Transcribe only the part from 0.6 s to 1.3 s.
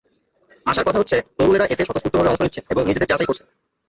আশার কথা হচ্ছে